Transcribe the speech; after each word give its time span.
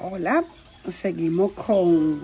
Hola, 0.00 0.44
seguimos 0.88 1.52
con 1.54 2.20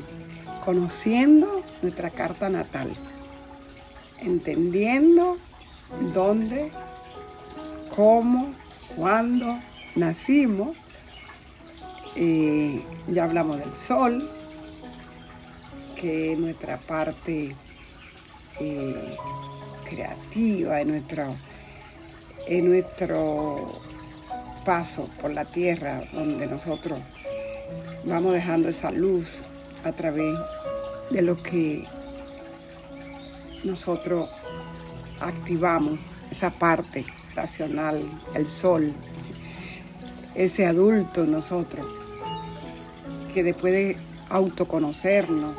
conociendo 0.65 1.65
nuestra 1.83 2.09
carta 2.09 2.49
natal, 2.49 2.95
entendiendo 4.21 5.39
dónde, 6.13 6.71
cómo, 7.95 8.53
cuándo 8.95 9.59
nacimos. 9.97 10.77
Eh, 12.15 12.81
ya 13.09 13.25
hablamos 13.25 13.59
del 13.59 13.75
sol, 13.75 14.31
que 15.97 16.33
es 16.33 16.39
nuestra 16.39 16.77
parte 16.77 17.57
eh, 18.61 19.17
creativa, 19.85 20.81
en 20.81 20.89
nuestro, 20.89 21.35
en 22.47 22.69
nuestro 22.69 23.81
paso 24.65 25.09
por 25.21 25.33
la 25.33 25.45
tierra 25.45 26.05
donde 26.13 26.47
nosotros 26.47 27.01
vamos 28.07 28.35
dejando 28.35 28.69
esa 28.69 28.91
luz 28.91 29.43
a 29.85 29.93
través 29.93 30.35
de 31.11 31.23
lo 31.23 31.37
que 31.43 31.85
nosotros 33.65 34.31
activamos, 35.21 35.99
esa 36.31 36.51
parte 36.51 37.05
racional, 37.35 38.03
el 38.35 38.47
sol, 38.47 38.93
ese 40.35 40.67
adulto 40.67 41.25
nosotros, 41.25 41.87
que 43.33 43.43
después 43.43 43.73
de 43.73 43.97
autoconocernos 44.29 45.57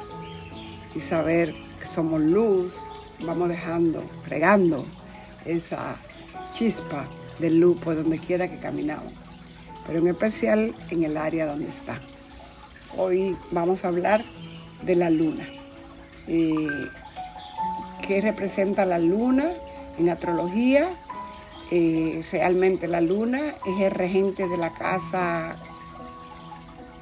y 0.96 1.00
saber 1.00 1.54
que 1.80 1.88
somos 1.88 2.22
luz, 2.22 2.82
vamos 3.20 3.50
dejando, 3.50 4.04
regando 4.28 4.86
esa 5.46 5.96
chispa 6.50 7.06
de 7.40 7.50
luz 7.50 7.80
por 7.80 7.96
donde 7.96 8.20
quiera 8.20 8.48
que 8.48 8.58
caminamos, 8.58 9.14
pero 9.86 10.00
en 10.00 10.08
especial 10.08 10.74
en 10.90 11.04
el 11.04 11.18
área 11.18 11.48
donde 11.48 11.68
está. 11.68 12.00
Hoy 12.98 13.36
vamos 13.52 13.84
a 13.84 13.90
hablar 13.90 14.24
de 14.84 14.96
la 14.96 15.10
luna. 15.10 15.46
Eh, 16.28 16.68
¿Qué 18.08 18.22
representa 18.22 18.86
la 18.86 19.00
luna 19.00 19.50
en 19.98 20.10
astrología? 20.10 20.88
Eh, 21.72 22.24
realmente 22.32 22.88
la 22.88 23.02
luna 23.02 23.42
es 23.66 23.82
el 23.82 23.92
regente 23.92 24.48
de 24.48 24.58
la 24.58 24.72
casa 24.72 25.58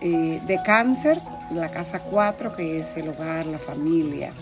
eh, 0.02 0.42
de 0.48 0.60
cáncer, 0.66 1.22
la 1.52 1.70
casa 1.70 2.00
4, 2.00 2.56
que 2.56 2.80
es 2.80 2.98
el 2.98 3.10
hogar, 3.10 3.46
la 3.46 3.60
familia. 3.60 4.34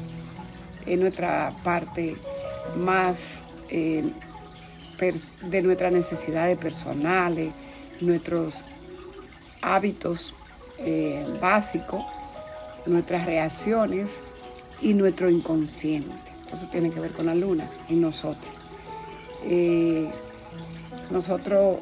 Es 0.86 0.98
nuestra 0.98 1.52
parte 1.64 2.16
más 2.78 3.48
de 3.70 5.62
nuestras 5.64 5.92
necesidades 5.92 6.58
personales, 6.58 7.52
nuestros 8.00 8.64
hábitos 9.62 10.34
eh, 10.84 11.26
básicos, 11.42 12.04
nuestras 12.86 13.26
reacciones 13.26 14.22
y 14.82 14.94
nuestro 14.94 15.30
inconsciente. 15.30 16.16
Eso 16.52 16.68
tiene 16.70 16.90
que 16.90 17.00
ver 17.00 17.12
con 17.12 17.28
la 17.28 17.36
luna 17.36 17.70
en 17.90 18.02
nosotros. 18.02 18.54
Eh, 19.44 20.10
nosotros 21.10 21.78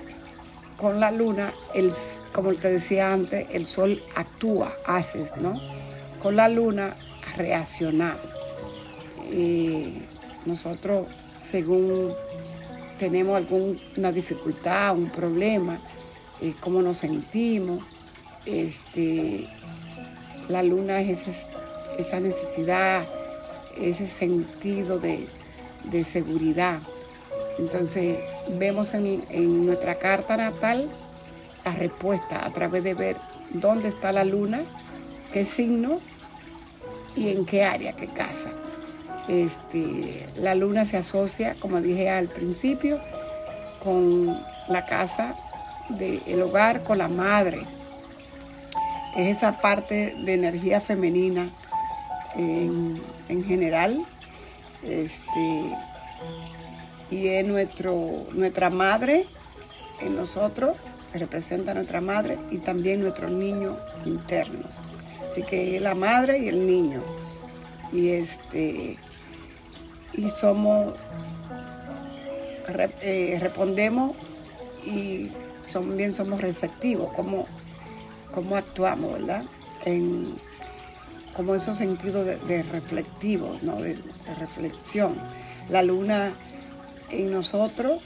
con 0.78 1.00
la 1.00 1.12
luna, 1.12 1.54
el, 1.74 1.92
como 2.34 2.54
te 2.54 2.70
decía 2.72 3.14
antes, 3.14 3.48
el 3.52 3.66
sol 3.66 4.02
actúa, 4.16 4.72
haces, 4.86 5.36
¿no? 5.38 5.60
Con 6.22 6.36
la 6.36 6.48
luna 6.50 6.96
reaccionamos. 7.36 8.26
Eh, 9.32 9.94
nosotros, 10.46 11.08
según 11.38 12.14
tenemos 12.98 13.38
alguna 13.38 14.12
dificultad, 14.12 14.96
un 14.96 15.10
problema, 15.10 15.80
cómo 16.60 16.82
nos 16.82 16.98
sentimos. 16.98 17.80
Este, 18.52 19.46
la 20.48 20.64
luna 20.64 21.02
es 21.02 21.48
esa 21.98 22.20
necesidad, 22.20 23.04
ese 23.80 24.08
sentido 24.08 25.00
de, 25.00 25.28
seguridad. 26.04 26.80
Entonces 27.60 28.18
vemos 28.58 28.94
en, 28.94 29.66
nuestra 29.66 29.96
carta 29.96 30.36
natal 30.38 30.90
la 31.64 31.74
respuesta 31.74 32.46
a 32.46 32.52
través 32.52 32.84
de 32.84 32.96
ver 32.96 33.18
dónde 33.52 33.88
está 33.88 34.12
la 34.12 34.24
luna, 34.24 34.62
qué 35.32 35.46
signo 35.46 36.00
y 37.16 37.30
en 37.30 37.46
qué 37.46 37.64
área, 37.64 37.94
qué 37.94 38.08
casa. 38.08 38.50
Este, 39.28 40.26
la 40.38 40.56
luna 40.56 40.86
se 40.86 40.98
asocia, 40.98 41.56
como 41.60 41.82
dije 41.82 42.10
al 42.10 42.28
principio, 42.28 43.00
con 43.84 44.36
la 44.70 44.86
casa 44.88 45.36
del 45.90 46.42
hogar, 46.42 46.84
con 46.84 46.98
la 46.98 47.08
madre. 47.08 47.62
Es 49.16 49.38
esa 49.38 49.60
parte 49.60 50.16
de 50.24 50.34
energía 50.34 50.82
femenina 50.82 51.50
en, 52.36 53.44
general. 53.44 54.06
Este, 54.84 55.76
y 57.12 57.28
es 57.28 57.46
nuestro, 57.46 58.28
nuestra 58.34 58.70
madre 58.70 59.26
en 60.02 60.16
nosotros, 60.16 60.78
representa 61.14 61.72
a 61.72 61.74
nuestra 61.76 62.02
madre, 62.02 62.38
y 62.52 62.60
también 62.60 63.02
nuestro 63.02 63.30
niño 63.30 63.76
interno. 64.06 64.68
Así 65.30 65.44
que 65.44 65.76
es 65.76 65.82
la 65.82 65.96
madre 65.96 66.40
y 66.40 66.48
el 66.48 66.66
niño. 66.66 67.02
Y 67.92 68.10
este 68.10 68.98
y 70.14 70.30
somos, 70.30 70.96
eh, 73.02 73.38
respondemos 73.40 74.16
y 74.86 75.30
también 75.72 76.14
somos 76.14 76.42
receptivos, 76.42 77.14
como, 77.14 77.46
como 78.34 78.56
actuamos, 78.56 79.14
¿verdad? 79.14 79.44
En, 79.86 80.36
como 81.36 81.56
esos 81.56 81.78
sentidos 81.78 82.26
de, 82.26 82.64
reflectivo, 82.64 83.58
¿no? 83.62 83.78
de, 83.78 83.98
reflexión. 84.40 85.16
La 85.70 85.84
luna 85.84 86.32
en 87.12 87.32
nosotros 87.32 88.02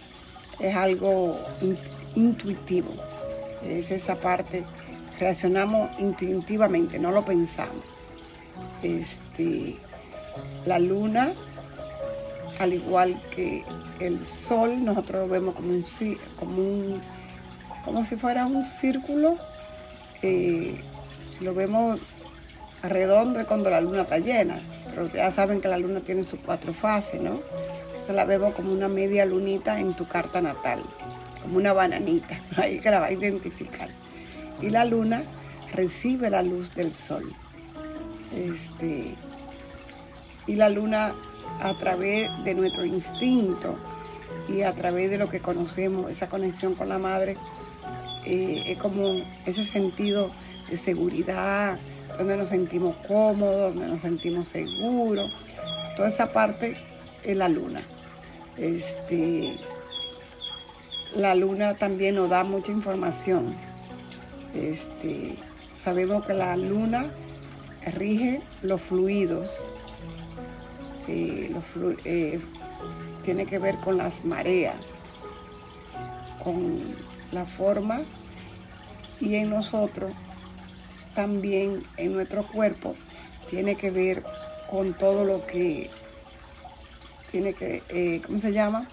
es 0.60 0.76
algo 0.76 1.38
intuitivo, 2.16 2.92
es 3.64 3.92
esa 3.92 4.16
parte, 4.16 4.64
reaccionamos 5.20 5.90
intuitivamente, 6.00 7.00
no 7.00 7.12
lo 7.12 7.26
pensamos. 7.26 7.84
Este, 8.82 9.78
la 10.66 10.80
luna 10.80 11.34
al 12.60 12.74
igual 12.74 13.20
que 13.36 13.64
el 14.00 14.24
sol, 14.26 14.84
nosotros 14.84 15.28
lo 15.28 15.28
vemos 15.28 15.56
como 15.56 15.70
un, 15.70 15.86
como 16.40 16.58
un 16.58 17.02
como 17.84 18.06
si 18.06 18.16
fuera 18.16 18.46
un 18.46 18.64
círculo. 18.64 19.38
Lo 21.42 21.54
vemos 21.54 22.00
redondo 22.82 23.46
cuando 23.46 23.70
la 23.70 23.82
luna 23.82 24.04
está 24.04 24.20
llena, 24.20 24.62
pero 24.90 25.08
ya 25.10 25.32
saben 25.32 25.60
que 25.60 25.68
la 25.68 25.78
luna 25.78 26.00
tiene 26.00 26.24
sus 26.24 26.40
cuatro 26.40 26.74
fases, 26.74 27.22
¿no? 27.22 27.40
Entonces 27.88 28.16
la 28.16 28.26
vemos 28.26 28.54
como 28.54 28.72
una 28.72 28.88
media 28.88 29.26
lunita 29.26 29.80
en 29.80 29.94
tu 29.94 30.08
carta 30.08 30.42
natal, 30.42 30.82
como 31.42 31.58
una 31.58 31.74
bananita, 31.74 32.40
ahí 32.58 32.80
que 32.80 32.92
la 32.92 33.00
va 33.00 33.08
a 33.08 33.12
identificar. 33.12 33.90
Y 34.62 34.70
la 34.70 34.86
luna 34.86 35.24
recibe 35.74 36.30
la 36.30 36.44
luz 36.44 36.76
del 36.76 36.94
sol. 36.94 37.26
Este, 38.34 39.16
y 40.48 40.56
la 40.56 40.70
luna 40.70 41.14
a 41.62 41.74
través 41.76 42.30
de 42.44 42.56
nuestro 42.56 42.86
instinto 42.86 43.78
y 44.50 44.62
a 44.62 44.74
través 44.74 45.10
de 45.10 45.18
lo 45.18 45.30
que 45.30 45.40
conocemos, 45.40 46.10
esa 46.10 46.30
conexión 46.30 46.76
con 46.76 46.90
la 46.90 46.98
madre, 46.98 47.38
eh, 48.26 48.64
es 48.68 48.78
como 48.78 49.22
ese 49.46 49.64
sentido 49.64 50.30
de 50.70 50.78
seguridad, 50.78 51.78
donde 52.18 52.38
nos 52.38 52.50
sentimos 52.50 52.96
cómodos, 53.08 53.74
donde 53.74 53.88
nos 53.88 54.02
sentimos 54.02 54.48
seguros. 54.48 55.32
Toda 55.96 56.10
esa 56.10 56.32
parte 56.32 56.78
es 57.24 57.38
la 57.38 57.50
luna. 57.50 57.82
Este, 58.58 59.58
la 61.16 61.36
luna 61.36 61.76
también 61.76 62.16
nos 62.16 62.30
da 62.30 62.44
mucha 62.44 62.72
información. 62.72 63.56
Este, 64.54 65.36
sabemos 65.78 66.26
que 66.26 66.34
la 66.34 66.56
luna 66.58 67.06
rige 67.92 68.42
los 68.62 68.82
fluidos, 68.82 69.66
eh, 71.08 71.54
eh, 72.06 72.40
tiene 73.24 73.46
que 73.46 73.60
ver 73.60 73.76
con 73.78 73.98
las 73.98 74.24
mareas, 74.26 74.76
con 76.44 76.82
la 77.34 77.46
forma 77.46 78.02
y 79.20 79.36
en 79.36 79.50
nosotros 79.50 80.14
también 81.16 81.84
en 81.98 82.14
nuestro 82.14 82.46
cuerpo 82.46 82.96
tiene 83.50 83.76
que 83.76 83.92
ver 83.92 84.24
con 84.70 84.94
todo 84.94 85.26
lo 85.26 85.46
que 85.46 85.90
tiene 87.32 87.54
que, 87.54 87.84
eh, 87.90 88.22
¿cómo 88.26 88.40
se 88.40 88.52
llama? 88.52 88.88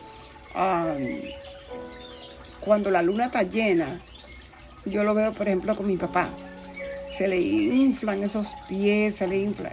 cuando 2.60 2.90
la 2.90 3.02
luna 3.02 3.26
está 3.26 3.44
llena, 3.44 4.00
yo 4.84 5.04
lo 5.04 5.14
veo 5.14 5.32
por 5.32 5.46
ejemplo 5.46 5.76
con 5.76 5.86
mi 5.86 5.96
papá, 5.96 6.28
se 7.08 7.28
le 7.28 7.40
inflan 7.40 8.22
esos 8.22 8.52
pies, 8.68 9.14
se 9.14 9.28
le 9.28 9.38
infla, 9.38 9.72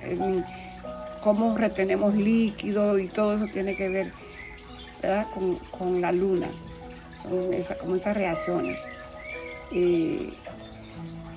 cómo 1.24 1.58
retenemos 1.58 2.16
líquido 2.16 3.00
y 3.00 3.08
todo 3.08 3.36
eso 3.36 3.48
tiene 3.52 3.76
que 3.76 3.90
ver 3.90 4.14
con, 5.78 6.02
la 6.02 6.12
luna. 6.12 6.48
Son 7.22 7.52
como 7.80 7.96
esas 7.96 8.16
reacciones. 8.16 8.78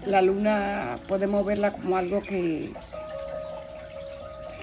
la 0.06 0.23
luna 0.23 0.99
podemos 1.09 1.44
verla 1.44 1.73
como 1.73 1.97
algo 1.97 2.23
que, 2.23 2.71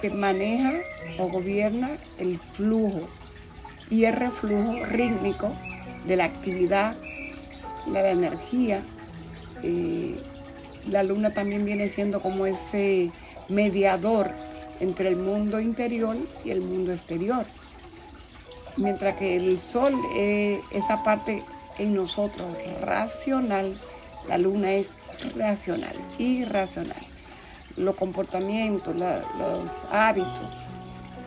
que 0.02 0.10
maneja 0.10 0.74
o 1.18 1.28
gobierna 1.30 1.90
el 2.20 2.38
flujo 2.38 3.08
y 3.90 4.06
el 4.06 4.16
reflujo 4.16 4.86
rítmico 4.86 5.54
de 6.06 6.16
la 6.16 6.26
actividad, 6.26 6.96
de 7.86 7.92
la 7.92 8.12
energía. 8.12 8.84
La 10.90 11.04
luna 11.04 11.32
también 11.32 11.66
viene 11.66 11.90
siendo 11.90 12.22
como 12.22 12.46
ese 12.46 13.12
mediador 13.50 14.32
entre 14.80 15.10
el 15.10 15.18
mundo 15.18 15.60
interior 15.60 16.16
y 16.46 16.52
el 16.52 16.62
mundo 16.62 16.92
exterior. 16.92 17.46
Mientras 18.78 19.16
que 19.16 19.36
el 19.36 19.60
sol 19.60 19.96
es 20.16 20.62
esa 20.72 21.04
parte 21.04 21.44
en 21.80 21.96
nosotros 21.96 22.48
racional, 22.82 23.76
la 24.28 24.38
luna 24.38 24.74
es 24.74 24.90
racional, 25.36 25.96
irracional. 26.20 27.02
Los 27.76 27.96
comportamientos, 27.96 28.96
los 28.96 29.72
hábitos, 29.92 30.50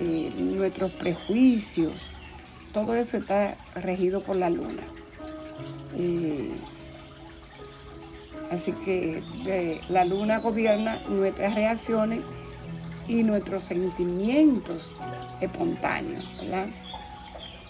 eh, 0.00 0.32
nuestros 0.38 0.92
prejuicios, 0.92 2.12
todo 2.72 2.94
eso 2.94 3.16
está 3.16 3.56
regido 3.74 4.22
por 4.22 4.36
la 4.36 4.48
luna. 4.48 4.82
Eh, 5.96 6.52
así 8.52 8.72
que 8.72 9.80
la 9.88 10.04
luna 10.04 10.38
gobierna 10.38 11.00
nuestras 11.08 11.54
reacciones 11.54 12.20
y 13.08 13.24
nuestros 13.24 13.64
sentimientos 13.64 14.94
espontáneos, 15.40 16.24
¿verdad? 16.40 16.66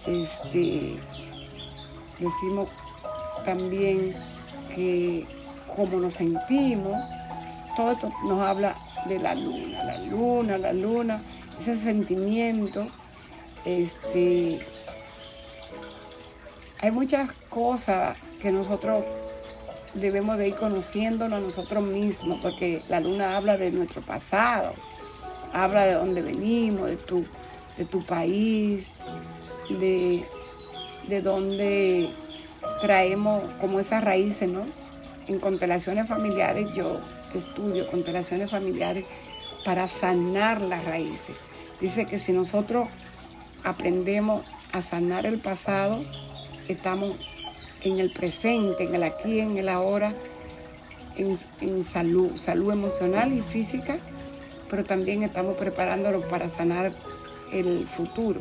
Este, 0.07 0.97
decimos 2.19 2.69
también 3.45 4.15
que 4.75 5.27
como 5.75 5.99
nos 5.99 6.15
sentimos, 6.15 6.97
todo 7.77 7.93
esto 7.93 8.13
nos 8.25 8.41
habla 8.43 8.77
de 9.07 9.19
la 9.19 9.35
luna, 9.35 9.85
la 9.85 9.99
luna, 9.99 10.59
la 10.59 10.73
luna, 10.73 11.23
ese 11.59 11.77
sentimiento, 11.77 12.87
este, 13.65 14.61
hay 16.81 16.91
muchas 16.91 17.33
cosas 17.49 18.17
que 18.41 18.51
nosotros 18.51 19.05
debemos 19.95 20.39
de 20.39 20.49
ir 20.49 20.55
conociéndonos 20.55 21.39
a 21.39 21.43
nosotros 21.43 21.83
mismos, 21.83 22.39
porque 22.41 22.83
la 22.89 23.01
luna 23.01 23.37
habla 23.37 23.57
de 23.57 23.71
nuestro 23.71 24.03
pasado, 24.03 24.73
habla 25.53 25.85
de 25.85 25.95
dónde 25.95 26.23
venimos, 26.23 26.89
de 26.89 26.97
tu, 26.97 27.25
de 27.77 27.85
tu 27.85 28.05
país, 28.05 28.89
de, 29.79 30.25
de 31.09 31.23
dónde 31.23 32.11
traemos 32.81 33.43
como 33.61 33.81
esas 33.81 34.03
raíces, 34.03 34.49
¿no? 34.49 34.65
En 35.29 35.39
constelaciones 35.39 36.09
familiares 36.09 36.73
yo 36.75 37.01
estudio 37.35 37.87
constelaciones 37.91 38.51
familiares 38.51 39.05
para 39.65 39.89
sanar 39.89 40.61
las 40.61 40.85
raíces. 40.85 41.37
Dice 41.81 42.07
que 42.07 42.19
si 42.19 42.33
nosotros 42.33 42.89
aprendemos 43.65 44.45
a 44.73 44.83
sanar 44.83 45.27
el 45.27 45.39
pasado, 45.39 46.03
estamos 46.69 47.15
en 47.83 47.99
el 47.99 48.11
presente, 48.11 48.85
en 48.85 48.95
el 48.95 49.03
aquí, 49.03 49.41
en 49.41 49.59
el 49.59 49.69
ahora, 49.69 50.15
en, 51.17 51.85
salud, 51.85 52.37
salud 52.37 52.73
emocional 52.73 53.33
y 53.33 53.41
física, 53.41 53.99
pero 54.69 54.85
también 54.85 55.23
estamos 55.23 55.57
preparándonos 55.57 56.23
para 56.25 56.49
sanar 56.49 56.93
el 57.53 57.87
futuro. 57.87 58.41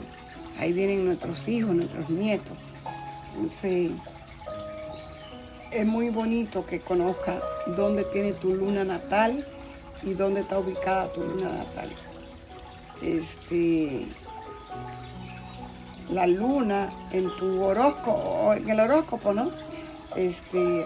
Ahí 0.60 0.74
vienen 0.74 1.06
nuestros 1.06 1.48
hijos, 1.48 1.74
nuestros 1.74 2.10
nietos. 2.10 2.58
Entonces, 3.34 3.92
es 5.72 5.86
muy 5.86 6.10
bonito 6.10 6.66
que 6.66 6.80
conozca 6.80 7.40
dónde 7.78 8.04
tiene 8.04 8.34
tu 8.34 8.56
luna 8.56 8.84
natal 8.84 9.46
y 10.04 10.14
dónde 10.14 10.42
está 10.42 10.60
ubicada 10.60 11.12
tu 11.14 11.22
luna 11.22 11.50
natal. 11.50 11.90
Este, 13.02 14.06
la 16.12 16.28
luna 16.28 16.90
en 17.12 17.30
tu 17.38 17.64
horóscopo, 17.64 18.54
en 18.54 18.70
el 18.70 18.80
horóscopo, 18.80 19.34
¿no? 19.34 19.52
Este, 20.16 20.86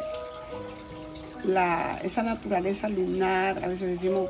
la, 1.46 1.98
esa 2.04 2.24
naturaleza 2.24 2.90
lunar, 2.90 3.64
a 3.64 3.68
veces 3.68 4.00
decimos, 4.00 4.30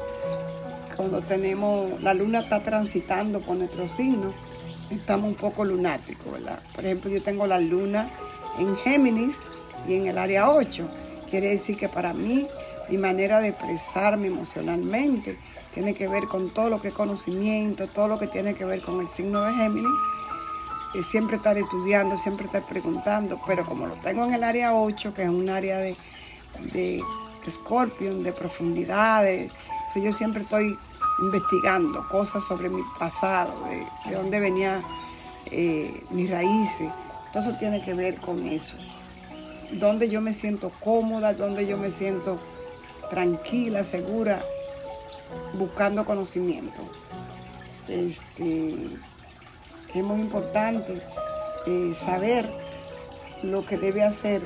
cuando 0.96 1.22
tenemos, 1.22 2.02
la 2.02 2.14
luna 2.14 2.42
está 2.42 2.62
transitando 2.62 3.42
por 3.42 3.58
nuestro 3.58 3.88
signo, 3.88 4.34
estamos 4.96 5.30
un 5.30 5.36
poco 5.36 5.66
lunáticos, 5.66 6.32
¿verdad? 6.32 6.62
Por 6.76 6.86
ejemplo, 6.86 7.10
yo 7.10 7.22
tengo 7.22 7.48
la 7.48 7.60
luna 7.60 8.08
en 8.60 8.76
Géminis 8.76 9.38
y 9.88 9.96
en 9.96 10.08
el 10.08 10.18
área 10.18 10.50
8. 10.50 10.88
Quiere 11.30 11.50
decir 11.50 11.78
que 11.78 11.90
para 11.90 12.14
mí, 12.14 12.48
mi 12.90 12.98
manera 12.98 13.40
de 13.40 13.50
expresarme 13.50 14.28
emocionalmente 14.28 15.38
tiene 15.74 15.94
que 15.94 16.08
ver 16.08 16.26
con 16.26 16.50
todo 16.50 16.70
lo 16.70 16.82
que 16.82 16.90
es 16.90 16.94
conocimiento, 16.94 17.88
todo 17.88 18.08
lo 18.08 18.20
que 18.20 18.28
tiene 18.28 18.54
que 18.54 18.66
ver 18.66 18.82
con 18.82 19.00
el 19.00 19.08
signo 19.08 19.42
de 19.42 19.54
Géminis 19.54 19.92
siempre 21.02 21.38
estar 21.38 21.58
estudiando, 21.58 22.18
siempre 22.18 22.46
estar 22.46 22.62
preguntando, 22.64 23.40
pero 23.48 23.66
como 23.66 23.88
lo 23.88 23.96
tengo 23.96 24.26
en 24.26 24.34
el 24.34 24.44
área 24.44 24.76
8, 24.76 25.14
que 25.16 25.24
es 25.24 25.30
un 25.30 25.50
área 25.50 25.80
de, 25.80 25.98
de 26.72 27.02
Scorpion, 27.50 28.22
de 28.22 28.32
profundidades, 28.32 29.52
yo 29.96 30.12
siempre 30.12 30.44
estoy 30.44 30.78
investigando 31.20 32.08
cosas 32.08 32.44
sobre 32.44 32.70
mi 32.70 32.82
pasado, 32.98 33.54
de, 33.66 34.16
dónde 34.16 34.40
venía 34.40 34.82
eh, 35.52 36.04
mis 36.10 36.30
raíces. 36.30 36.92
Todo 37.32 37.44
eso 37.44 37.58
tiene 37.58 37.84
que 37.84 37.94
ver 37.94 38.20
con 38.20 38.46
eso. 38.48 38.78
Dónde 39.72 40.10
yo 40.10 40.22
me 40.22 40.34
siento 40.34 40.72
cómoda, 40.80 41.34
dónde 41.34 41.66
yo 41.66 41.78
me 41.78 41.92
siento 41.92 42.40
tranquila, 43.10 43.84
segura, 43.84 44.40
buscando 45.54 46.06
conocimiento. 46.06 46.82
Este, 47.88 48.76
es 49.94 50.04
muy 50.04 50.20
importante 50.22 51.02
eh, 51.66 51.94
saber 51.96 52.50
lo 53.42 53.66
que 53.66 53.78
debe 53.78 54.04
hacer, 54.04 54.42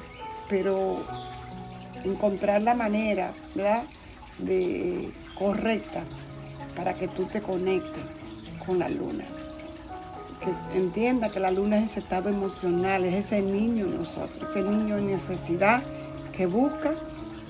pero 0.49 1.03
encontrar 2.03 2.61
la 2.61 2.73
manera, 2.73 3.31
¿verdad? 3.53 3.83
De 4.37 5.11
correcta 5.37 6.03
para 6.77 6.94
que 6.94 7.07
tú 7.07 7.25
te 7.25 7.41
conectes 7.41 8.03
con 8.65 8.77
la 8.77 8.88
luna. 8.88 9.25
Que 10.39 10.77
entienda 10.77 11.29
que 11.29 11.39
la 11.39 11.50
luna 11.50 11.79
es 11.79 11.91
ese 11.91 12.00
estado 12.01 12.29
emocional, 12.29 13.03
es 13.03 13.15
ese 13.15 13.41
niño 13.41 13.85
en 13.85 13.97
nosotros, 13.97 14.50
ese 14.51 14.62
niño 14.62 14.97
en 14.97 15.07
necesidad 15.07 15.81
que 16.31 16.45
busca 16.45 16.94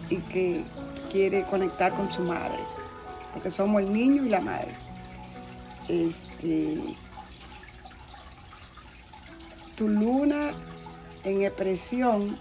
y 0.10 0.16
que 0.18 0.64
quiere 1.12 1.44
conectar 1.44 1.94
con 1.94 2.10
su 2.10 2.22
madre, 2.22 2.60
porque 3.34 3.52
somos 3.52 3.82
el 3.82 3.92
niño 3.92 4.26
y 4.26 4.30
la 4.30 4.40
madre. 4.40 4.74
Este, 5.90 6.82
tu 9.76 9.90
luna 9.90 10.52
en 11.26 11.44
expresión 11.44 12.38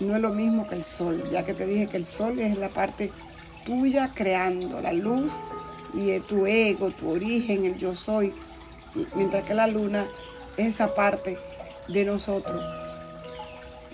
no 0.00 0.16
es 0.16 0.22
lo 0.22 0.30
mismo 0.30 0.66
que 0.66 0.76
el 0.76 0.84
sol, 0.84 1.22
ya 1.30 1.42
que 1.42 1.52
te 1.52 1.66
dije 1.66 1.86
que 1.86 1.98
el 1.98 2.06
sol 2.06 2.38
es 2.38 2.56
la 2.56 2.70
parte 2.70 3.12
tuya 3.66 4.10
creando 4.14 4.80
la 4.80 4.94
luz 4.94 5.34
y 5.94 6.18
tu 6.20 6.46
ego, 6.46 6.90
tu 6.90 7.10
origen, 7.10 7.64
el 7.64 7.78
yo 7.78 7.94
soy, 7.94 8.32
mientras 9.14 9.44
que 9.44 9.54
la 9.54 9.66
luna 9.66 10.06
es 10.56 10.74
esa 10.74 10.94
parte 10.94 11.38
de 11.88 12.04
nosotros 12.04 12.62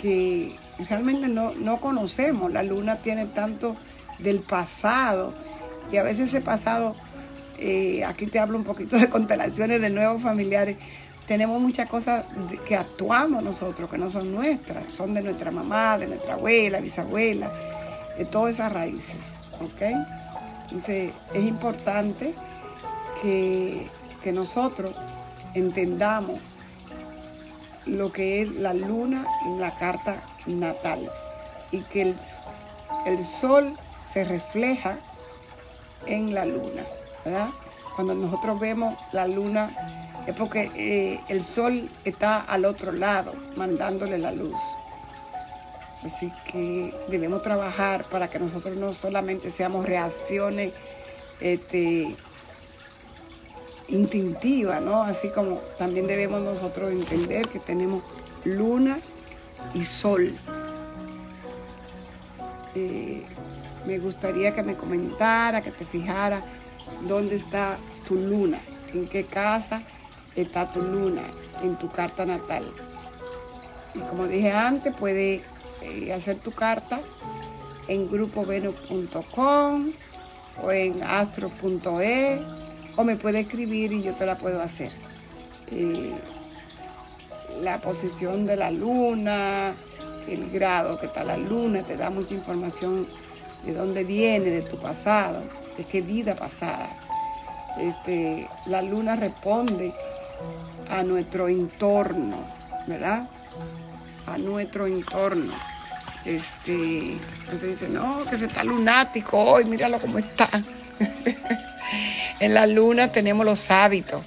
que 0.01 0.55
realmente 0.89 1.29
no, 1.29 1.53
no 1.55 1.79
conocemos. 1.81 2.53
La 2.53 2.63
luna 2.63 2.97
tiene 2.97 3.27
tanto 3.27 3.77
del 4.19 4.41
pasado 4.41 5.33
y 5.91 5.97
a 5.97 6.03
veces 6.03 6.29
ese 6.29 6.41
pasado, 6.41 6.95
eh, 7.59 8.05
aquí 8.05 8.27
te 8.27 8.39
hablo 8.39 8.59
un 8.59 8.65
poquito 8.65 8.99
de 8.99 9.09
constelaciones 9.11 9.81
de 9.81 9.91
nuevos 9.91 10.23
familiares, 10.23 10.77
tenemos 11.27 11.61
muchas 11.61 11.89
cosas 11.89 12.27
que 12.67 12.77
actuamos 12.77 13.43
nosotros, 13.43 13.89
que 13.89 13.97
no 13.97 14.11
son 14.11 14.35
nuestras, 14.35 14.93
son 14.93 15.15
de 15.15 15.23
nuestra 15.23 15.51
mamá, 15.51 15.97
de 15.97 16.09
nuestra 16.09 16.35
abuela, 16.35 16.81
bisabuela, 16.81 17.51
de 18.19 18.27
todas 18.27 18.55
esas 18.55 18.73
raíces. 18.73 19.39
¿ok? 19.61 19.83
Entonces 20.65 21.13
es 21.33 21.45
importante 21.45 22.35
que, 23.23 23.89
nosotros 24.33 24.95
entendamos 25.55 26.41
lo 27.85 28.11
que 28.11 28.41
es 28.41 28.51
la 28.53 28.73
luna 28.73 29.27
en 29.45 29.61
la 29.61 29.71
carta 29.75 30.17
natal 30.47 31.11
y 31.71 31.83
que 31.83 32.01
el, 32.01 32.17
el 33.05 33.23
sol 33.23 33.77
se 34.03 34.25
refleja 34.25 34.97
en 36.07 36.33
la 36.33 36.47
luna, 36.47 36.85
¿verdad? 37.23 37.51
Cuando 37.95 38.15
nosotros 38.15 38.59
vemos 38.59 38.95
la 39.13 39.27
luna 39.27 39.71
es 40.27 40.35
porque 40.35 40.71
eh, 40.75 41.21
el 41.29 41.45
sol 41.45 41.91
está 42.05 42.41
al 42.41 42.65
otro 42.65 42.93
lado, 42.93 43.33
mandándole 43.57 44.19
la 44.19 44.33
luz. 44.33 44.61
Así 46.05 46.31
que 46.51 46.95
debemos 47.09 47.43
trabajar 47.43 48.05
para 48.05 48.29
que 48.29 48.39
nosotros 48.39 48.77
no 48.77 48.93
solamente 48.93 49.51
seamos 49.51 49.87
reacciones 49.87 50.73
este, 51.41 52.15
instintivas, 53.89 54.83
¿no? 54.83 55.03
Así 55.03 55.29
como 55.31 55.57
también 55.79 56.07
debemos 56.07 56.43
nosotros 56.43 56.91
entender 56.91 57.49
que 57.49 57.59
tenemos 57.59 58.03
luna 58.45 58.99
y 59.73 59.83
sol. 59.85 60.37
Eh, 62.75 63.23
me 63.87 63.99
gustaría 63.99 64.53
que 64.55 64.63
me 64.63 64.75
comentara, 64.75 65.63
que 65.63 65.71
te 65.71 65.87
fijara 65.87 66.43
dónde 67.09 67.37
está 67.37 67.79
tu 68.07 68.17
luna, 68.17 68.61
en 68.93 69.09
qué 69.09 69.25
casa 69.25 69.83
está 70.37 70.71
tu 70.71 70.83
luna 70.83 71.23
en 71.63 71.77
tu 71.77 71.91
carta 71.91 72.27
natal. 72.27 72.65
Y 73.95 74.01
como 74.01 74.27
dije 74.27 74.53
antes, 74.53 74.97
puedes 74.97 75.43
eh, 75.85 76.13
hacer 76.13 76.39
tu 76.39 76.51
carta 76.51 77.01
en 77.89 78.11
grupoveno.com 78.11 79.93
o 80.63 80.73
en 80.73 81.03
astro.e 81.03 82.41
o 82.97 83.05
me 83.05 83.17
puede 83.17 83.41
escribir 83.41 83.93
y 83.93 84.03
yo 84.03 84.15
te 84.15 84.27
la 84.27 84.37
puedo 84.37 84.61
hacer. 84.61 84.91
Eh, 85.71 86.13
la 87.63 87.79
posición 87.81 88.47
de 88.47 88.57
la 88.57 88.71
luna, 88.71 89.73
el 90.29 90.51
grado 90.51 90.99
que 90.99 91.07
está 91.07 91.25
la 91.25 91.37
luna, 91.37 91.83
te 91.83 91.97
da 91.97 92.11
mucha 92.11 92.35
información 92.35 93.07
de 93.65 93.75
dónde 93.75 94.05
viene, 94.05 94.51
de 94.51 94.63
tu 94.63 94.79
pasado, 94.79 95.43
de 95.77 95.85
qué 95.85 96.01
vida 96.03 96.35
pasada. 96.35 96.89
Este, 97.79 98.49
la 98.67 98.83
luna 98.83 99.17
responde 99.17 99.93
a 100.91 101.03
nuestro 101.03 101.49
entorno, 101.49 102.37
¿verdad? 102.87 103.29
A 104.27 104.39
nuestro 104.39 104.87
entorno. 104.87 105.53
Este, 106.25 107.19
entonces 107.43 107.81
dice, 107.81 107.89
no, 107.89 108.25
que 108.25 108.37
se 108.37 108.47
está 108.47 108.65
lunático 108.65 109.39
hoy, 109.39 109.65
míralo 109.65 110.01
cómo 110.01 110.19
está. 110.19 110.49
en 112.41 112.55
la 112.55 112.67
luna 112.67 113.13
tenemos 113.13 113.45
los 113.45 113.71
hábitos, 113.71 114.25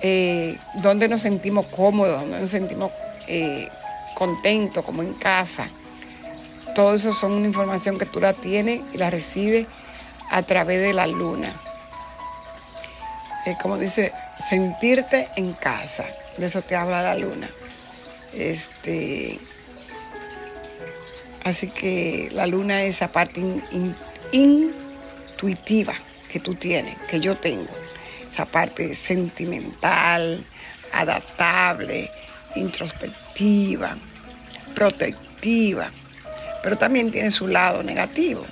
eh, 0.00 0.58
donde 0.76 1.08
nos 1.08 1.20
sentimos 1.20 1.66
cómodos, 1.66 2.20
donde 2.22 2.40
nos 2.40 2.50
sentimos 2.50 2.90
eh, 3.28 3.68
contentos, 4.14 4.84
como 4.84 5.02
en 5.02 5.14
casa. 5.14 5.68
Todo 6.74 6.94
eso 6.94 7.12
son 7.12 7.32
una 7.32 7.46
información 7.46 7.98
que 7.98 8.06
tú 8.06 8.20
la 8.20 8.32
tienes 8.32 8.82
y 8.92 8.98
la 8.98 9.10
recibes 9.10 9.66
a 10.30 10.42
través 10.42 10.80
de 10.80 10.92
la 10.92 11.06
luna. 11.06 11.54
como 13.62 13.78
dice, 13.78 14.12
sentirte 14.48 15.28
en 15.36 15.52
casa. 15.52 16.04
De 16.36 16.46
eso 16.46 16.62
te 16.62 16.76
habla 16.76 17.02
la 17.02 17.16
luna. 17.16 17.50
Este, 18.32 19.38
así 21.44 21.68
que 21.68 22.28
la 22.32 22.46
luna 22.46 22.82
es 22.82 22.96
esa 22.96 23.08
parte 23.12 23.42
intuitiva 24.32 25.94
que 26.30 26.40
tú 26.40 26.54
tienes, 26.54 26.96
que 27.08 27.20
yo 27.20 27.36
tengo. 27.36 27.70
Esa 28.32 28.46
parte 28.46 28.94
sentimental, 28.94 30.44
adaptable, 30.92 32.10
introspectiva, 32.54 33.96
protectiva 34.74 35.90
pero 36.62 36.76
también 36.76 37.10
tiene 37.10 37.30
su 37.30 37.46
lado 37.46 37.82
negativo. 37.82 38.44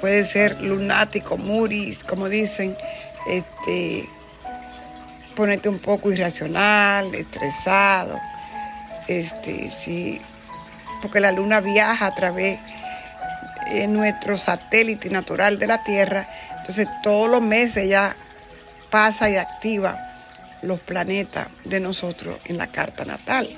Puede 0.00 0.24
ser 0.24 0.60
lunático, 0.62 1.36
muris, 1.36 1.98
como 2.04 2.28
dicen, 2.28 2.76
este, 3.28 4.08
ponerte 5.36 5.68
un 5.68 5.78
poco 5.78 6.10
irracional, 6.12 7.14
estresado, 7.14 8.18
este, 9.08 9.70
sí, 9.84 10.20
porque 11.00 11.20
la 11.20 11.32
luna 11.32 11.60
viaja 11.60 12.06
a 12.06 12.14
través 12.14 12.58
de 13.70 13.86
nuestro 13.86 14.36
satélite 14.38 15.10
natural 15.10 15.58
de 15.58 15.66
la 15.66 15.82
Tierra, 15.84 16.28
entonces 16.58 16.88
todos 17.02 17.30
los 17.30 17.42
meses 17.42 17.88
ya 17.88 18.16
pasa 18.90 19.30
y 19.30 19.36
activa 19.36 19.98
los 20.62 20.80
planetas 20.80 21.48
de 21.64 21.80
nosotros 21.80 22.38
en 22.44 22.58
la 22.58 22.66
carta 22.66 23.04
natal. 23.04 23.50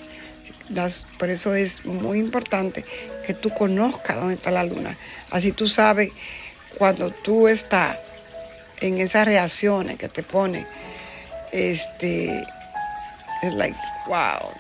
Por 1.19 1.31
eso 1.31 1.55
es 1.55 1.85
muy 1.85 2.19
importante 2.19 2.85
que 3.27 3.35
tú 3.35 3.51
conozcas 3.51 4.17
dónde 4.17 4.35
está 4.35 4.51
la 4.51 4.65
luna. 4.65 4.97
Así 5.31 5.53
tú 5.53 5.69
sabes 5.69 6.11
cuando 6.79 7.11
tú 7.11 7.49
estás 7.49 7.99
en 8.81 8.99
esas 8.99 9.27
reacciones 9.27 9.99
que 9.99 10.09
te 10.09 10.23
pone, 10.23 10.67
este, 11.53 12.45
es 13.43 13.55
like, 13.55 13.79
wow, 14.07 14.51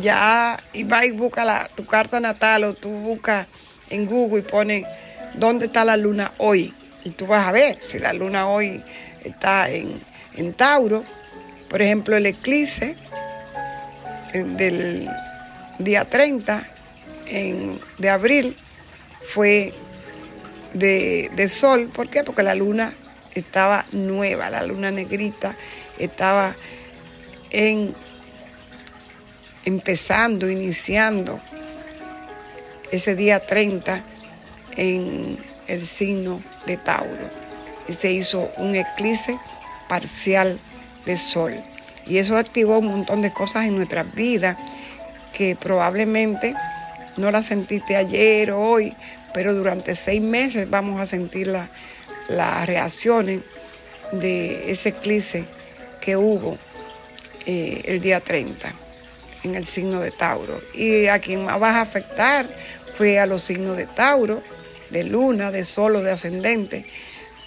ya, 0.00 0.62
y 0.72 0.84
va 0.84 1.04
y 1.04 1.10
busca 1.10 1.68
tu 1.74 1.84
carta 1.84 2.20
natal 2.20 2.64
o 2.64 2.74
tú 2.74 2.90
buscas 2.90 3.46
en 3.90 4.06
Google 4.06 4.40
y 4.40 4.42
pones 4.42 4.86
dónde 5.34 5.66
está 5.66 5.84
la 5.84 5.96
luna 5.96 6.32
hoy. 6.38 6.72
Y 7.04 7.10
tú 7.10 7.26
vas 7.26 7.46
a 7.46 7.52
ver 7.52 7.78
si 7.86 7.98
la 7.98 8.12
luna 8.12 8.48
hoy 8.48 8.82
está 9.24 9.70
en, 9.70 10.00
en 10.36 10.52
Tauro. 10.52 11.04
Por 11.68 11.82
ejemplo, 11.82 12.16
el 12.16 12.26
eclipse 12.26 12.96
del 14.32 15.08
día 15.78 16.04
30 16.04 16.66
de 17.98 18.10
abril 18.10 18.56
fue 19.32 19.72
de, 20.74 21.48
sol. 21.48 21.90
¿Por 21.94 22.08
qué? 22.08 22.24
Porque 22.24 22.42
la 22.42 22.54
luna 22.54 22.92
estaba 23.34 23.84
nueva, 23.92 24.50
la 24.50 24.64
luna 24.64 24.90
negrita 24.90 25.56
estaba 25.98 26.54
en, 27.50 27.94
empezando, 29.64 30.50
iniciando 30.50 31.40
ese 32.90 33.14
día 33.14 33.40
30 33.40 34.02
en 34.76 35.38
el 35.68 35.86
signo 35.86 36.42
de 36.66 36.76
Tauro. 36.76 37.30
Y 37.88 37.94
se 37.94 38.12
hizo 38.12 38.50
un 38.58 38.74
eclipse 38.74 39.38
parcial 39.88 40.58
de 41.06 41.18
sol. 41.18 41.54
Y 42.06 42.18
eso 42.18 42.36
activó 42.36 42.78
un 42.78 42.86
montón 42.86 43.22
de 43.22 43.32
cosas 43.32 43.66
en 43.66 43.76
nuestras 43.76 44.14
vidas 44.14 44.56
que 45.32 45.56
probablemente 45.56 46.54
no 47.16 47.30
la 47.30 47.42
sentiste 47.42 47.96
ayer 47.96 48.50
o 48.52 48.60
hoy, 48.60 48.94
pero 49.32 49.54
durante 49.54 49.96
seis 49.96 50.20
meses 50.20 50.68
vamos 50.68 51.00
a 51.00 51.06
sentir 51.06 51.46
las 52.28 52.66
reacciones 52.66 53.40
de 54.12 54.70
ese 54.70 54.90
eclipse 54.90 55.44
que 56.00 56.16
hubo 56.16 56.58
eh, 57.46 57.82
el 57.86 58.00
día 58.00 58.20
30 58.20 58.81
en 59.42 59.54
el 59.54 59.66
signo 59.66 60.00
de 60.00 60.10
Tauro. 60.10 60.60
Y 60.74 61.06
a 61.06 61.18
quien 61.18 61.44
más 61.44 61.58
vas 61.58 61.76
a 61.76 61.82
afectar 61.82 62.46
fue 62.96 63.18
a 63.18 63.26
los 63.26 63.42
signos 63.42 63.76
de 63.76 63.86
Tauro, 63.86 64.42
de 64.90 65.04
luna, 65.04 65.50
de 65.50 65.64
solo, 65.64 66.02
de 66.02 66.12
ascendente, 66.12 66.86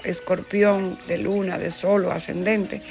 escorpión, 0.03 0.97
de 1.07 1.17
luna, 1.17 1.57
de 1.57 1.71
solo, 1.71 2.11
ascendente, 2.11 2.81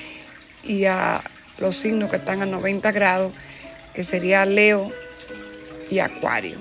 y 0.62 0.84
a 0.84 1.22
los 1.58 1.76
signos 1.76 2.10
que 2.10 2.16
están 2.16 2.42
a 2.42 2.46
90 2.46 2.92
grados 2.92 3.32
que 3.92 4.04
sería 4.04 4.44
Leo 4.44 4.90
y 5.90 6.00
Acuario. 6.00 6.58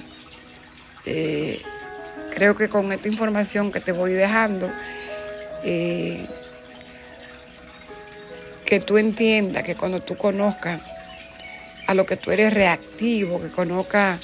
Eh, 1.06 1.62
creo 2.34 2.56
que 2.56 2.70
con 2.70 2.92
esta 2.92 3.08
información 3.08 3.72
que 3.72 3.80
te 3.80 3.92
voy 3.92 4.14
dejando, 4.14 4.72
eh, 5.64 6.28
que 8.66 8.80
tú 8.80 8.98
entiendas 8.98 9.64
que 9.64 9.76
cuando 9.76 10.00
tú 10.00 10.16
conozcas 10.16 10.82
a 11.88 11.94
lo 11.94 12.06
que 12.06 12.18
tú 12.18 12.32
eres 12.32 12.54
reactivo, 12.54 13.42
que 13.42 13.50
conozcas 13.50 14.20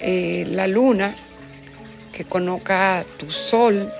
eh, 0.00 0.46
la 0.48 0.66
luna, 0.66 1.14
que 2.12 2.24
conozcas 2.24 3.06
tu 3.16 3.30
sol 3.30 3.90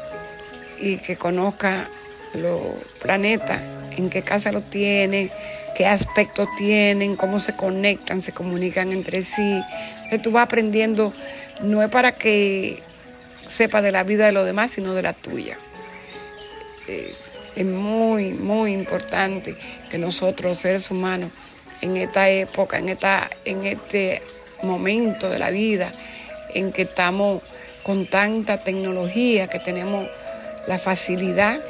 y 0.81 0.99
que 0.99 1.17
conozcas 1.17 1.89
los 2.35 2.61
planetas, 3.01 3.61
en 3.97 4.11
qué 4.11 4.23
casa 4.23 4.53
los 4.53 4.69
tienes, 4.71 5.33
qué 5.77 5.87
aspectos 5.87 6.49
tienen, 6.57 7.17
cómo 7.17 7.39
se 7.39 7.57
conectan, 7.57 8.21
se 8.21 8.33
comunican 8.33 8.93
entre 8.93 9.23
sí. 9.23 9.63
que 10.11 10.19
tú 10.19 10.31
vas 10.31 10.45
aprendiendo, 10.45 11.13
no 11.63 11.83
es 11.83 11.91
para 11.91 12.13
que 12.13 12.83
sepas 13.51 13.83
de 13.83 13.93
la 13.93 14.05
vida 14.05 14.27
de 14.27 14.33
los 14.33 14.47
demás, 14.47 14.73
sino 14.73 14.95
de 14.95 15.03
la 15.03 15.13
tuya. 15.13 15.59
Eh, 16.87 17.15
es 17.57 17.67
muy, 17.67 18.31
muy 18.31 18.73
importante 18.73 19.57
que 19.91 19.99
nosotros, 19.99 20.59
seres 20.59 20.91
humanos, 20.91 21.31
en 21.81 21.97
esta 21.97 22.29
época, 22.29 22.79
en, 22.79 22.89
esta, 22.89 23.31
en 23.45 23.65
este 23.65 24.23
momento 24.63 25.29
de 25.29 25.39
la 25.39 25.51
vida, 25.51 25.93
en 26.55 26.73
que 26.73 26.83
estamos 26.83 27.43
con 27.83 28.07
tanta 28.07 28.59
tecnología, 28.59 29.49
que 29.49 29.59
tenemos 29.59 30.09
la 30.67 30.79
facilidad 30.79 31.61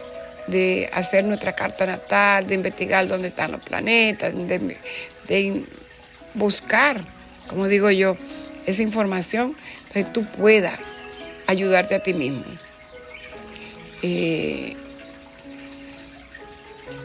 de 0.47 0.89
hacer 0.93 1.25
nuestra 1.25 1.53
carta 1.53 1.87
natal, 1.87 2.47
de 2.47 2.55
investigar 2.55 3.07
dónde 3.07 3.29
están 3.29 3.53
los 3.53 3.63
planetas, 3.63 4.35
de, 4.35 5.63
buscar, 6.35 7.03
como 7.49 7.69
digo 7.69 7.91
yo, 7.91 8.17
esa 8.67 8.83
información, 8.83 9.55
que 9.93 10.05
tú 10.05 10.25
puedas 10.25 10.79
ayudarte 11.47 11.95
a 11.95 12.03
ti 12.03 12.15
mismo. 12.15 12.45
Eh, 14.03 14.77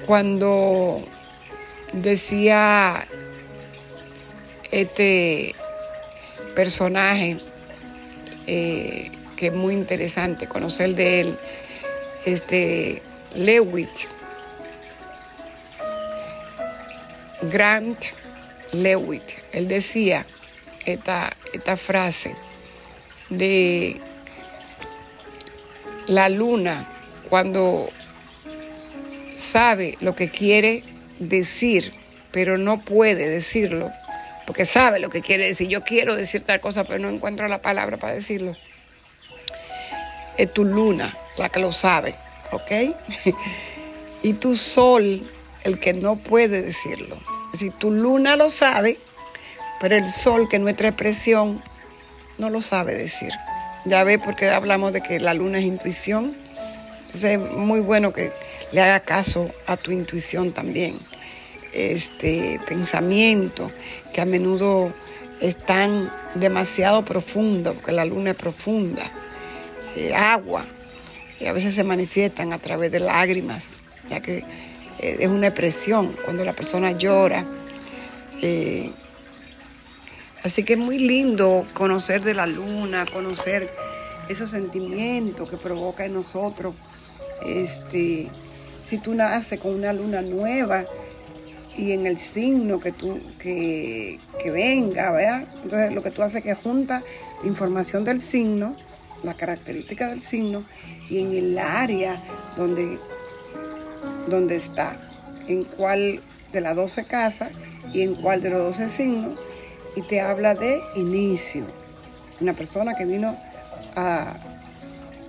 cuando 0.06 1.04
decía 1.94 3.08
este 4.72 5.56
personaje, 6.56 7.38
eh, 8.48 9.12
que 9.38 9.48
es 9.48 9.54
muy 9.54 9.74
interesante 9.74 10.48
conocer 10.48 10.96
de 10.96 11.22
él, 11.22 11.38
este, 12.26 13.02
Lewitt, 13.36 13.90
Grant 17.44 18.00
Lewitt, 18.72 19.24
él 19.52 19.68
decía 19.68 20.26
esta, 20.86 21.34
esta 21.54 21.78
frase 21.78 22.36
de 23.30 24.00
la 26.08 26.30
luna 26.30 26.90
cuando 27.30 27.90
sabe 29.38 29.98
lo 30.02 30.16
que 30.16 30.30
quiere 30.30 30.84
decir, 31.20 31.94
pero 32.32 32.58
no 32.58 32.82
puede 32.82 33.30
decirlo, 33.30 33.92
porque 34.46 34.66
sabe 34.66 35.00
lo 35.00 35.10
que 35.10 35.22
quiere 35.22 35.46
decir. 35.46 35.68
Yo 35.68 35.84
quiero 35.84 36.16
decir 36.16 36.44
tal 36.44 36.60
cosa, 36.60 36.84
pero 36.84 37.00
no 37.00 37.10
encuentro 37.10 37.48
la 37.48 37.62
palabra 37.62 37.98
para 37.98 38.14
decirlo. 38.14 38.56
Es 40.38 40.52
tu 40.52 40.66
luna 40.66 41.16
la 41.38 41.50
que 41.50 41.60
lo 41.60 41.72
sabe, 41.72 42.16
¿ok? 42.52 42.72
y 44.24 44.34
tu 44.34 44.56
sol 44.56 45.22
el 45.64 45.80
que 45.80 45.94
no 45.94 46.18
puede 46.18 46.62
decirlo. 46.62 47.18
Decir, 47.52 47.72
tu 47.74 47.92
luna 47.92 48.36
lo 48.36 48.50
sabe, 48.50 48.98
pero 49.80 49.96
el 49.96 50.12
sol, 50.12 50.50
que 50.50 50.58
es 50.58 50.62
nuestra 50.62 50.90
expresión, 50.90 51.62
no 52.38 52.50
lo 52.50 52.62
sabe 52.62 52.96
decir. 52.96 53.32
Ya 53.86 54.04
ve 54.04 54.18
porque 54.18 54.50
hablamos 54.50 54.94
de 54.94 55.02
que 55.02 55.20
la 55.20 55.34
luna 55.34 55.60
es 55.60 55.66
intuición. 55.66 56.36
Entonces 57.08 57.40
es 57.40 57.52
muy 57.52 57.80
bueno 57.80 58.12
que 58.12 58.32
le 58.74 58.82
haga 58.82 59.00
caso 59.02 59.52
a 59.68 59.78
tu 59.78 59.92
intuición 59.92 60.52
también. 60.52 60.98
Este 61.72 62.60
pensamiento 62.68 63.72
que 64.14 64.22
a 64.22 64.26
menudo 64.26 64.92
están 65.40 66.12
demasiado 66.36 67.06
profundos, 67.06 67.76
porque 67.76 67.92
la 67.92 68.06
luna 68.06 68.32
es 68.32 68.36
profunda, 68.36 69.12
eh, 69.96 70.14
agua, 70.14 70.66
y 71.40 71.46
a 71.46 71.54
veces 71.54 71.76
se 71.76 71.84
manifiestan 71.84 72.52
a 72.52 72.60
través 72.60 72.92
de 72.92 73.00
lágrimas, 73.00 73.70
ya 74.10 74.22
que 74.22 74.38
eh, 75.00 75.18
es 75.20 75.30
una 75.30 75.48
expresión 75.48 76.16
cuando 76.24 76.44
la 76.44 76.54
persona 76.54 76.92
llora. 76.94 77.46
Eh, 78.42 78.92
así 80.44 80.64
que 80.64 80.74
es 80.74 80.80
muy 80.80 80.98
lindo 80.98 81.68
conocer 81.74 82.24
de 82.24 82.34
la 82.34 82.48
luna, 82.48 83.06
conocer 83.12 83.70
esos 84.30 84.50
sentimientos 84.50 85.50
que 85.50 85.58
provoca 85.58 86.06
en 86.06 86.14
nosotros. 86.14 86.74
Este, 87.46 88.30
si 88.86 88.98
tú 88.98 89.14
naces 89.14 89.60
con 89.60 89.74
una 89.74 89.94
luna 89.94 90.22
nueva 90.22 90.86
y 91.76 91.92
en 91.92 92.06
el 92.06 92.18
signo 92.18 92.80
que 92.80 92.92
tú 92.92 93.20
que, 93.40 94.20
que 94.42 94.52
venga, 94.52 95.12
¿verdad? 95.12 95.48
Entonces 95.64 95.94
lo 95.94 96.04
que 96.04 96.12
tú 96.12 96.22
haces 96.22 96.38
es 96.38 96.44
que 96.44 96.56
junta 96.56 97.04
información 97.44 98.04
del 98.04 98.22
signo, 98.22 98.76
la 99.24 99.34
característica 99.34 100.10
del 100.10 100.22
signo 100.22 100.64
y 101.10 101.20
en 101.20 101.32
el 101.32 101.58
área 101.58 102.22
donde, 102.58 103.00
donde 104.28 104.56
está, 104.56 104.98
en 105.48 105.64
cuál 105.64 106.22
de 106.52 106.62
las 106.62 106.76
12 106.76 107.06
casas 107.06 107.52
y 107.94 108.02
en 108.02 108.16
cuál 108.16 108.42
de 108.42 108.50
los 108.50 108.60
12 108.60 108.90
signos 108.90 109.40
y 109.96 110.02
te 110.02 110.22
habla 110.22 110.56
de 110.56 110.82
inicio. 110.96 111.66
Una 112.40 112.54
persona 112.54 112.96
que 112.96 113.06
vino 113.06 113.38
a 113.96 114.34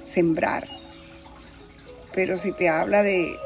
sembrar. 0.08 0.73
Pero 2.14 2.36
si 2.36 2.52
te 2.52 2.68
habla 2.68 3.02
de, 3.02 3.36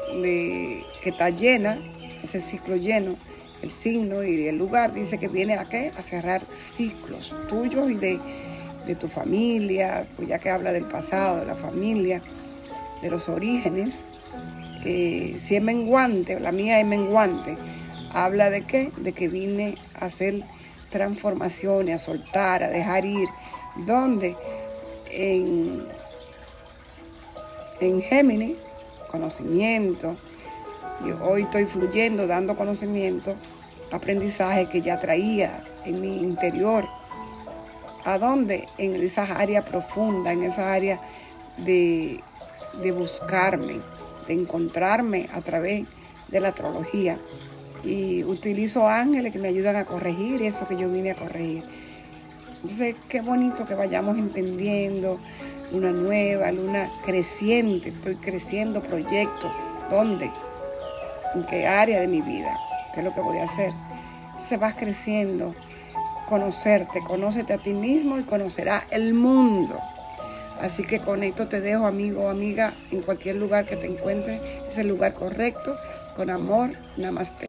que 1.01 1.09
está 1.09 1.29
llena, 1.29 1.79
ese 2.23 2.39
ciclo 2.39 2.75
lleno, 2.75 3.15
el 3.61 3.71
signo 3.71 4.23
y 4.23 4.47
el 4.47 4.57
lugar, 4.57 4.93
dice 4.93 5.17
que 5.17 5.27
viene 5.27 5.55
a 5.55 5.65
qué? 5.65 5.91
A 5.97 6.03
cerrar 6.03 6.41
ciclos 6.75 7.33
tuyos 7.47 7.89
y 7.89 7.95
de, 7.95 8.19
tu 8.99 9.07
familia, 9.07 10.07
pues 10.15 10.27
ya 10.27 10.39
que 10.39 10.49
habla 10.49 10.71
del 10.71 10.85
pasado, 10.85 11.41
de 11.41 11.45
la 11.45 11.55
familia, 11.55 12.23
de 13.03 13.11
los 13.11 13.29
orígenes. 13.29 13.93
si 14.83 15.55
es 15.55 15.61
menguante, 15.61 16.39
la 16.39 16.51
mía 16.51 16.79
es 16.79 16.87
menguante, 16.87 17.55
habla 18.13 18.49
de 18.49 18.63
qué? 18.63 18.91
De 18.97 19.13
que 19.13 19.27
vine 19.27 19.75
a 19.99 20.05
hacer 20.05 20.41
transformaciones, 20.89 22.01
a 22.01 22.03
soltar, 22.03 22.63
a 22.63 22.69
dejar 22.69 23.05
ir. 23.05 23.27
¿Dónde? 23.85 24.35
En 27.79 28.01
Géminis, 28.01 28.57
conocimiento. 29.09 30.17
Yo 31.05 31.23
hoy 31.23 31.43
estoy 31.43 31.65
fluyendo, 31.65 32.27
dando 32.27 32.55
conocimiento, 32.55 33.35
aprendizaje 33.91 34.67
que 34.67 34.81
ya 34.81 34.99
traía 34.99 35.63
en 35.85 36.01
mi 36.01 36.17
interior. 36.17 36.87
¿A 38.05 38.17
dónde? 38.17 38.67
En 38.77 38.95
esas 38.95 39.29
áreas 39.29 39.65
profundas, 39.65 40.33
en 40.33 40.43
esa 40.43 40.73
área 40.73 40.99
de, 41.57 42.21
de 42.81 42.91
buscarme, 42.91 43.79
de 44.27 44.33
encontrarme 44.33 45.29
a 45.33 45.41
través 45.41 45.87
de 46.27 46.39
la 46.39 46.49
astrología. 46.49 47.17
Y 47.83 48.23
utilizo 48.25 48.87
ángeles 48.87 49.31
que 49.31 49.39
me 49.39 49.47
ayudan 49.47 49.77
a 49.77 49.85
corregir 49.85 50.43
eso 50.43 50.67
que 50.67 50.75
yo 50.75 50.89
vine 50.89 51.11
a 51.11 51.15
corregir. 51.15 51.63
Entonces, 52.61 52.97
qué 53.07 53.21
bonito 53.21 53.65
que 53.65 53.73
vayamos 53.73 54.17
entendiendo 54.17 55.17
luna 55.71 55.91
nueva, 55.91 56.51
luna 56.51 56.89
creciente. 57.05 57.89
Estoy 57.89 58.15
creciendo 58.15 58.81
proyectos. 58.81 59.51
¿Dónde? 59.89 60.31
¿En 61.35 61.43
qué 61.45 61.67
área 61.67 61.99
de 61.99 62.07
mi 62.07 62.21
vida? 62.21 62.57
¿Qué 62.93 63.01
es 63.01 63.05
lo 63.05 63.13
que 63.13 63.21
voy 63.21 63.37
a 63.37 63.45
hacer? 63.45 63.71
Se 64.37 64.57
vas 64.57 64.75
creciendo, 64.75 65.53
conocerte, 66.27 67.01
conócete 67.01 67.53
a 67.53 67.57
ti 67.57 67.73
mismo 67.73 68.17
y 68.19 68.23
conocerás 68.23 68.83
el 68.91 69.13
mundo. 69.13 69.79
Así 70.61 70.83
que 70.83 70.99
con 70.99 71.23
esto 71.23 71.47
te 71.47 71.61
dejo, 71.61 71.85
amigo 71.85 72.23
o 72.23 72.29
amiga, 72.29 72.73
en 72.91 73.01
cualquier 73.01 73.37
lugar 73.37 73.65
que 73.65 73.77
te 73.77 73.87
encuentres, 73.87 74.41
es 74.67 74.77
el 74.77 74.87
lugar 74.87 75.13
correcto, 75.13 75.77
con 76.15 76.29
amor, 76.29 76.71
namaste. 76.97 77.37